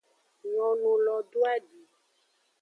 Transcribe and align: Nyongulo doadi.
Nyongulo 0.51 1.15
doadi. 1.31 1.79